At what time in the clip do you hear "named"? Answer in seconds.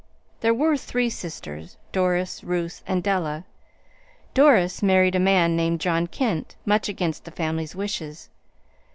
5.55-5.79